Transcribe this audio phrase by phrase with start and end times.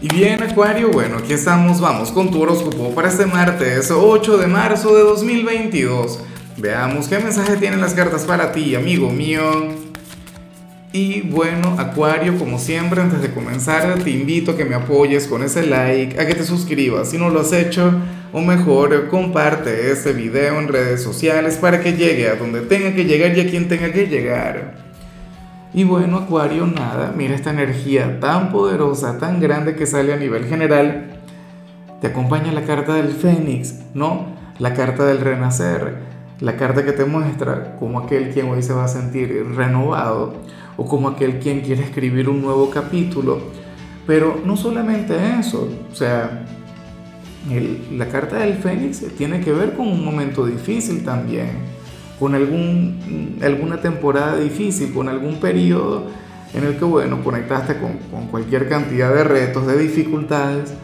[0.00, 4.46] Y bien, Acuario, bueno, aquí estamos, vamos con tu horóscopo para este martes 8 de
[4.46, 6.20] marzo de 2022.
[6.56, 9.42] Veamos qué mensaje tienen las cartas para ti, amigo mío.
[10.92, 15.42] Y bueno, Acuario, como siempre, antes de comenzar, te invito a que me apoyes con
[15.42, 17.92] ese like, a que te suscribas si no lo has hecho,
[18.32, 23.04] o mejor, comparte este video en redes sociales para que llegue a donde tenga que
[23.04, 24.87] llegar y a quien tenga que llegar.
[25.74, 30.46] Y bueno, Acuario, nada, mira esta energía tan poderosa, tan grande que sale a nivel
[30.46, 31.20] general.
[32.00, 34.26] Te acompaña la carta del Fénix, ¿no?
[34.58, 35.98] La carta del renacer,
[36.40, 40.36] la carta que te muestra como aquel quien hoy se va a sentir renovado
[40.78, 43.38] o como aquel quien quiere escribir un nuevo capítulo.
[44.06, 46.46] Pero no solamente eso, o sea,
[47.92, 51.77] la carta del Fénix tiene que ver con un momento difícil también
[52.18, 56.06] con algún, alguna temporada difícil, con algún periodo
[56.54, 60.74] en el que, bueno, conectaste con, con cualquier cantidad de retos, de dificultades,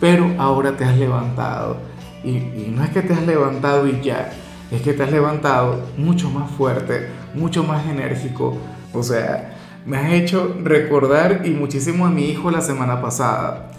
[0.00, 1.78] pero ahora te has levantado.
[2.22, 4.30] Y, no es que te has levantado y ya,
[4.70, 8.56] es que te has levantado mucho más fuerte, mucho más enérgico.
[8.92, 13.70] O sea, me has hecho recordar y muchísimo a mi hijo la semana pasada.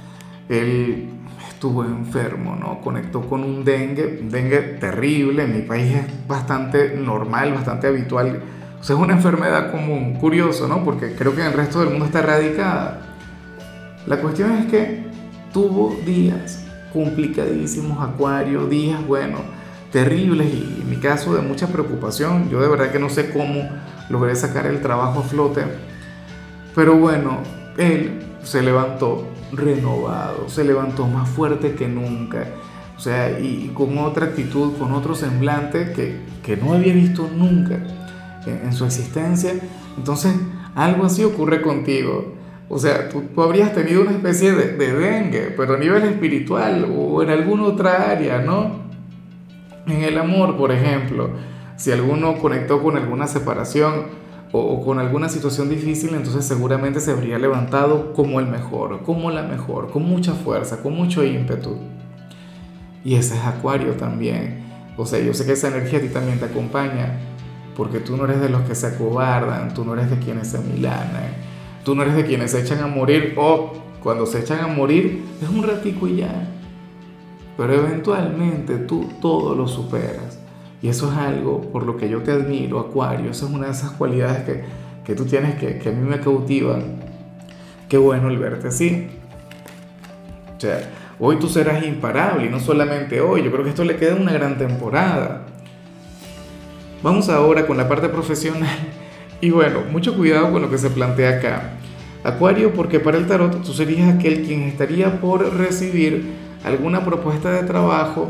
[0.47, 1.09] Él
[1.59, 2.79] estuvo enfermo, ¿no?
[2.79, 8.41] Conectó con un dengue, un dengue terrible, en mi país es bastante normal, bastante habitual.
[8.79, 10.85] O sea, es una enfermedad común, curioso, ¿no?
[10.85, 13.01] Porque creo que en el resto del mundo está erradicada.
[14.07, 15.03] La cuestión es que
[15.51, 19.39] tuvo días complicadísimos, Acuario, días, bueno,
[19.91, 22.49] terribles y en mi caso de mucha preocupación.
[22.49, 23.67] Yo de verdad que no sé cómo
[24.09, 25.63] logré sacar el trabajo a flote.
[26.73, 27.39] Pero bueno,
[27.77, 32.47] él se levantó renovado, se levantó más fuerte que nunca.
[32.97, 37.79] O sea, y con otra actitud, con otro semblante que, que no había visto nunca
[38.45, 39.53] en, su existencia.
[39.97, 40.33] Entonces,
[40.75, 42.33] algo así ocurre contigo.
[42.67, 46.93] O sea, tú, tú habrías tenido una especie de, de, dengue, pero a nivel espiritual
[46.95, 48.81] o en alguna otra área, ¿no?
[49.87, 51.31] En el amor, por ejemplo,
[51.77, 54.07] si alguno conectó con alguna separación,
[54.51, 59.43] o, con alguna situación difícil, entonces seguramente se habría levantado como el mejor, como la
[59.43, 61.77] mejor, con mucha fuerza, con mucho ímpetu.
[63.03, 64.63] Y ese es Acuario también.
[64.97, 67.19] O sea, yo sé que esa energía a ti también te acompaña,
[67.75, 70.59] porque tú no eres de los que se acobardan, tú no eres de quienes se
[70.59, 71.33] milanan,
[71.85, 75.23] tú no eres de quienes se echan a morir, o cuando se echan a morir
[75.41, 76.47] es un ratico y ya.
[77.55, 80.38] Pero eventualmente tú todo lo superas.
[80.81, 83.31] Y eso es algo por lo que yo te admiro, Acuario.
[83.31, 84.63] Esa es una de esas cualidades que,
[85.03, 86.83] que tú tienes que, que, a mí me cautivan.
[87.89, 89.07] Qué bueno el verte así.
[90.55, 90.89] O sea,
[91.19, 93.43] hoy tú serás imparable y no solamente hoy.
[93.43, 95.45] Yo creo que esto le queda una gran temporada.
[97.03, 98.69] Vamos ahora con la parte profesional.
[99.41, 101.69] Y bueno, mucho cuidado con lo que se plantea acá.
[102.25, 106.33] Acuario, porque para el tarot tú serías aquel quien estaría por recibir
[106.65, 108.27] alguna propuesta de trabajo.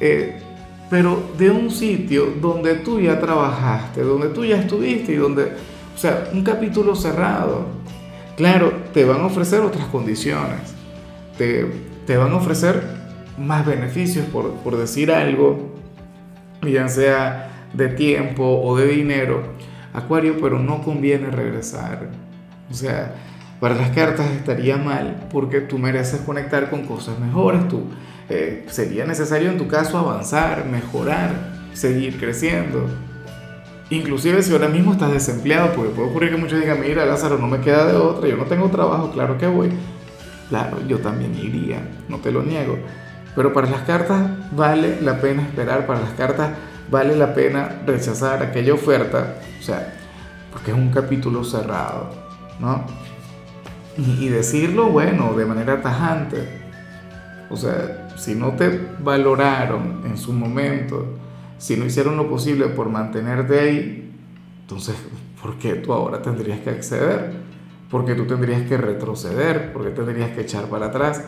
[0.00, 0.38] Eh,
[0.90, 5.52] pero de un sitio donde tú ya trabajaste, donde tú ya estuviste y donde,
[5.94, 7.66] o sea, un capítulo cerrado.
[8.36, 10.74] Claro, te van a ofrecer otras condiciones,
[11.36, 11.66] te,
[12.06, 12.82] te van a ofrecer
[13.36, 15.74] más beneficios, por, por decir algo,
[16.62, 19.42] ya sea de tiempo o de dinero,
[19.92, 22.08] Acuario, pero no conviene regresar.
[22.70, 23.14] O sea,
[23.60, 27.84] para las cartas estaría mal porque tú mereces conectar con cosas mejores, tú
[28.28, 31.30] eh, sería necesario en tu caso avanzar, mejorar,
[31.72, 32.86] seguir creciendo.
[33.90, 37.46] Inclusive si ahora mismo estás desempleado, porque puede ocurrir que muchos digan, mira Lázaro, no
[37.46, 39.70] me queda de otra, yo no tengo trabajo, claro que voy.
[40.50, 42.78] Claro, yo también iría, no te lo niego.
[43.34, 46.50] Pero para las cartas vale la pena esperar, para las cartas
[46.90, 49.94] vale la pena rechazar aquella oferta, o sea,
[50.52, 52.10] porque es un capítulo cerrado,
[52.60, 52.84] ¿no?
[53.98, 56.36] Y, decirlo, bueno, de manera tajante,
[57.50, 61.04] o sea, si no te valoraron en su momento,
[61.58, 64.12] si no hicieron lo posible por mantenerte ahí,
[64.60, 64.94] entonces,
[65.42, 67.32] ¿por qué tú ahora tendrías que acceder?
[67.90, 69.72] ¿Por qué tú tendrías que retroceder?
[69.72, 71.24] ¿Por qué tendrías que echar para atrás?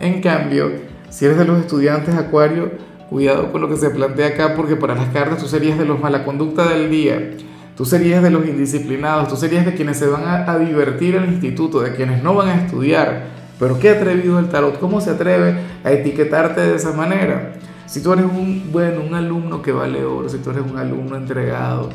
[0.00, 0.70] En cambio,
[1.10, 2.70] si eres de los estudiantes Acuario,
[3.10, 6.00] cuidado con lo que se plantea acá, porque para las cartas tú serías de los
[6.00, 7.32] mala conducta del día,
[7.76, 11.80] tú serías de los indisciplinados, tú serías de quienes se van a, divertir al instituto,
[11.80, 15.90] de quienes no van a estudiar pero qué atrevido el tarot, ¿cómo se atreve a
[15.92, 17.52] etiquetarte de esa manera?
[17.86, 21.16] Si tú eres un, bueno, un alumno que vale oro, si tú eres un alumno
[21.16, 21.88] entregado,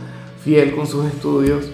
[0.44, 1.72] fiel con sus estudios,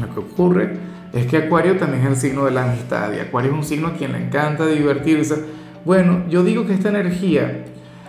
[0.00, 0.76] lo que ocurre
[1.12, 3.88] es que Acuario también es el signo de la amistad y Acuario es un signo
[3.88, 5.44] a quien le encanta divertirse.
[5.84, 7.64] Bueno, yo digo que esta energía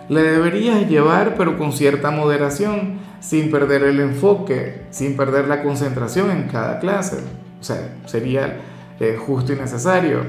[0.09, 6.29] la deberías llevar pero con cierta moderación, sin perder el enfoque, sin perder la concentración
[6.31, 7.17] en cada clase.
[7.59, 8.57] O sea, sería
[8.99, 10.19] eh, justo y necesario.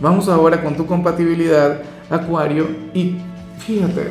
[0.00, 3.16] Vamos ahora con tu compatibilidad, Acuario, y
[3.58, 4.08] fíjate,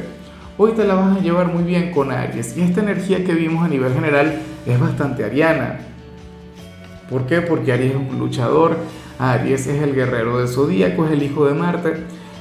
[0.58, 3.64] hoy te la vas a llevar muy bien con Aries, y esta energía que vimos
[3.64, 5.80] a nivel general es bastante ariana.
[7.10, 7.42] ¿Por qué?
[7.42, 8.78] Porque Aries es un luchador,
[9.20, 11.94] Aries es el guerrero del zodíaco, es el hijo de Marte,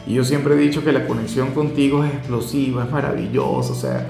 [0.06, 4.06] y yo siempre he dicho que la conexión contigo es explosiva, es maravillosa, o sea,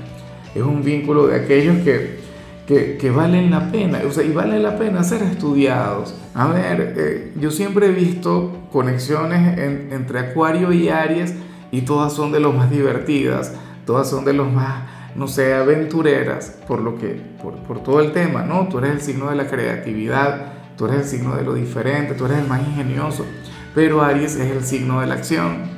[0.55, 2.25] es un vínculo de aquellos que
[2.67, 6.15] que, valen la pena, o sea, y vale la pena ser estudiados.
[6.35, 9.59] A ver, eh, yo siempre he visto conexiones
[9.93, 11.35] entre Acuario y Aries
[11.71, 13.53] y todas son de los más divertidas,
[13.85, 18.13] todas son de los más, no sé, aventureras, por lo que, por, por todo el
[18.13, 18.69] tema, ¿no?
[18.69, 22.25] Tú eres el signo de la creatividad, tú eres el signo de lo diferente, tú
[22.25, 23.27] eres el más ingenioso,
[23.75, 25.75] pero Aries es el signo de la acción.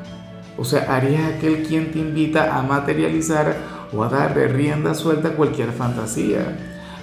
[0.58, 3.56] O sea, Aries es aquel quien te invita a materializar
[3.93, 6.56] o a darle rienda suelta a cualquier fantasía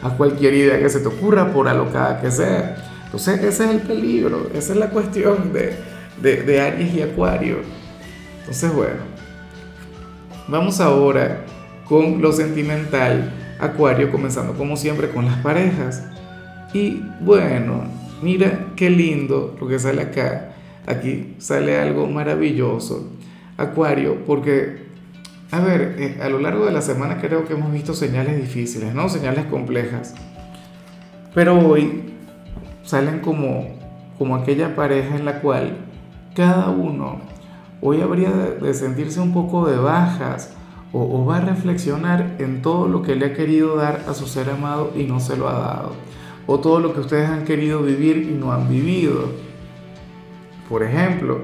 [0.03, 2.75] a cualquier idea que se te ocurra, por alocada que sea.
[3.05, 5.75] Entonces ese es el peligro, esa es la cuestión de,
[6.21, 7.57] de, de Aries y Acuario.
[8.39, 8.99] Entonces bueno,
[10.47, 11.45] vamos ahora
[11.87, 16.03] con lo sentimental, Acuario, comenzando como siempre con las parejas.
[16.73, 17.83] Y bueno,
[18.21, 20.49] mira qué lindo lo que sale acá.
[20.85, 23.07] Aquí sale algo maravilloso.
[23.57, 24.83] Acuario, porque
[25.53, 28.95] a ver, eh, a lo largo de la semana creo que hemos visto señales difíciles,
[28.95, 29.07] ¿no?
[29.07, 30.15] Señales complejas.
[31.35, 32.05] Pero hoy
[32.81, 33.67] salen como,
[34.17, 35.77] como aquella pareja en la cual
[36.35, 37.21] cada uno
[37.81, 40.55] hoy habría de, sentirse un poco de bajas
[40.91, 44.25] o, o, va a reflexionar en todo lo que le ha querido dar a su
[44.25, 45.91] ser amado y no se lo ha dado.
[46.47, 49.29] O todo lo que ustedes han querido vivir y no han vivido.
[50.67, 51.41] Por ejemplo,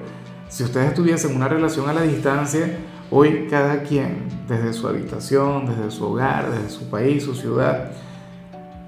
[0.49, 2.77] si ustedes tuviesen una relación a la distancia,
[3.11, 7.89] Hoy cada quien, desde su habitación, desde su hogar, desde su país, su ciudad,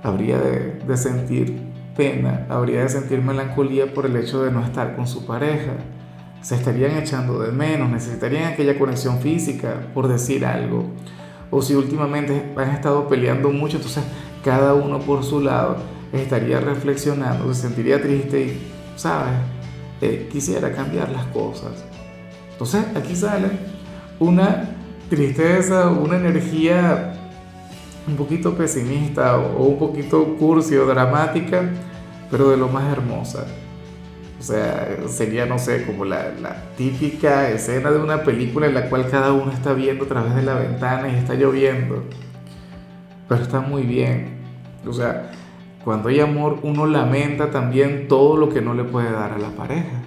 [0.04, 1.60] habría de, sentir
[1.98, 5.72] pena, habría de sentir melancolía por el hecho de no estar con su pareja.
[6.44, 10.86] Se estarían echando de menos, necesitarían aquella conexión física, por decir algo.
[11.50, 14.04] O si últimamente han estado peleando mucho, entonces
[14.46, 15.78] cada uno por su lado
[16.14, 19.34] estaría reflexionando, se sentiría triste y, ¿sabes?
[20.02, 21.86] Eh, quisiera cambiar las cosas.
[22.52, 23.50] Entonces aquí sale
[24.20, 24.70] una
[25.10, 27.14] tristeza, una energía
[28.08, 31.70] un poquito pesimista o un poquito cursi dramática,
[32.30, 33.46] pero de lo más hermosa.
[34.40, 36.32] O sea, sería, no sé, como la,
[36.76, 40.42] típica escena de una película en la cual cada uno está viendo a través de
[40.42, 42.04] la ventana y está lloviendo.
[43.30, 44.40] Pero está muy bien.
[44.84, 45.30] O sea,
[45.84, 49.50] cuando hay amor, uno lamenta también todo lo que no le puede dar a la
[49.50, 50.04] pareja.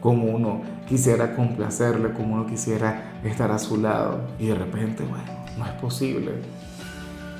[0.00, 4.22] Como uno quisiera complacerle, como uno quisiera estar a su lado.
[4.38, 5.24] Y de repente, bueno,
[5.58, 6.32] no es posible.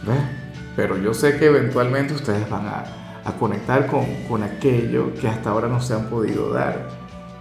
[0.07, 0.21] ¿Ves?
[0.77, 2.85] Pero yo sé que eventualmente ustedes van a,
[3.25, 6.89] a conectar con, con aquello que hasta ahora no se han podido dar.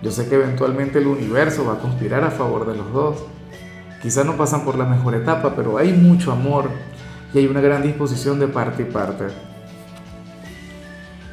[0.02, 3.24] Yo sé que eventualmente el universo va a conspirar a favor de los dos.
[4.02, 6.70] Quizás no pasan por la mejor etapa, pero hay mucho amor
[7.34, 9.26] y hay una gran disposición de parte y parte.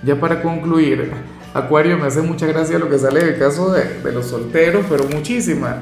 [0.06, 1.10] Ya para concluir,
[1.52, 5.78] Acuario, me hace mucha gracia lo que sale del caso de, los solteros, pero muchísima.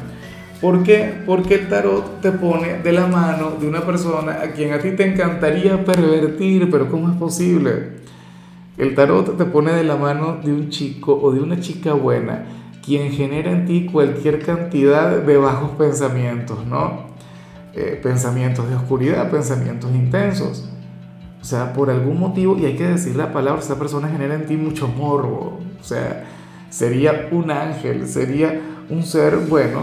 [0.63, 1.13] ¿Por qué?
[1.27, 4.93] Porque el tarot te pone de la mano de una persona a quien a ti
[4.93, 7.99] te encantaría pervertir, pero ¿cómo es posible?
[8.79, 12.47] El tarot te pone de la mano de un chico o de una chica buena,
[12.83, 17.09] quien genera en ti cualquier cantidad de bajos pensamientos, ¿no?
[17.75, 20.71] Eh, pensamientos de oscuridad, pensamientos intensos.
[21.45, 24.47] O sea, por algún motivo, y hay que decir la palabra, esa persona genera en
[24.47, 25.61] ti mucho morbo.
[25.79, 26.25] O sea,
[26.71, 29.83] sería un ángel, sería un ser bueno,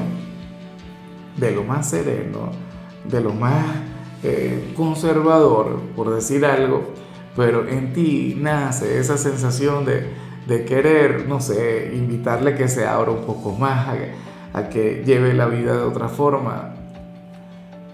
[1.38, 2.50] de lo más sereno,
[3.08, 3.64] de lo más
[4.24, 6.82] eh, conservador, por decir algo,
[7.36, 10.08] pero en ti nace esa sensación de,
[10.48, 15.04] de querer, no sé, invitarle a que se abra un poco más, a, a que
[15.06, 16.74] lleve la vida de otra forma.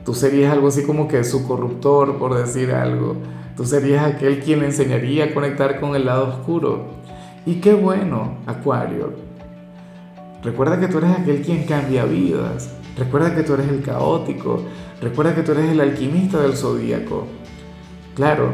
[0.05, 3.17] Tú serías algo así como que su corruptor, por decir algo
[3.58, 6.86] Tú serías aquel quien le enseñaría a conectar con el lado oscuro.
[7.44, 9.14] Y qué bueno, Acuario.
[10.44, 12.70] Recuerda que tú eres aquel quien cambia vidas.
[12.96, 14.62] Recuerda que tú eres el caótico.
[15.02, 17.26] Recuerda que tú eres el alquimista del zodíaco.
[18.16, 18.54] Claro.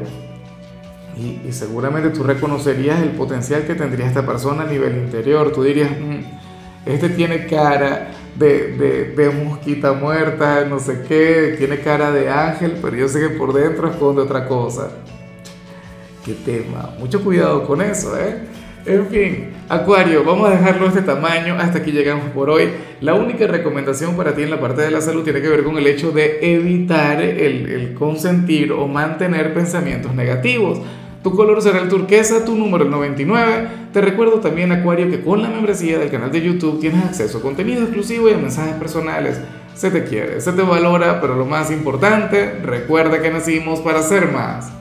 [1.18, 5.52] Y, seguramente tú reconocerías el potencial que tendría esta persona a nivel interior.
[5.52, 12.12] Tú dirías, mm, este tiene cara de, de, mosquita muerta, no sé qué, tiene cara
[12.12, 14.92] de ángel, pero yo sé que por dentro esconde otra cosa.
[16.26, 18.38] Qué tema, mucho cuidado con eso, ¿eh?
[18.86, 22.70] En fin, Acuario, vamos a dejarlo de este tamaño, hasta aquí llegamos por hoy.
[23.00, 25.78] La única recomendación para ti en la parte de la salud tiene que ver con
[25.78, 30.82] el hecho de evitar el, el consentir o mantener pensamientos negativos.
[31.24, 33.70] Tu color será el turquesa, tu número el 99.
[33.94, 37.42] Te recuerdo también, Acuario, que con la membresía del canal de YouTube tienes acceso a
[37.42, 39.40] contenido exclusivo y a mensajes personales.
[39.74, 44.34] Se te quiere, se te valora, pero lo más importante, recuerda que nacimos para ser
[44.34, 44.74] más.